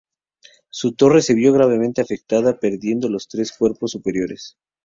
Su 0.71 0.93
torre 0.93 1.21
se 1.21 1.35
vio 1.35 1.53
gravemente 1.53 2.01
afectada, 2.01 2.59
perdiendo 2.59 3.07
los 3.07 3.27
tres 3.27 3.51
cuerpos 3.51 3.91
superiores. 3.91 4.57